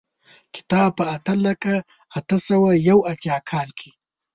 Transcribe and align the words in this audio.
کتاب 0.55 0.89
په 0.97 1.03
اته 1.15 1.33
لکه 1.45 1.73
اته 2.17 2.37
سوه 2.47 2.69
یو 2.89 2.99
اتیا 3.11 3.37
کال 3.49 3.69
کې. 3.79 3.91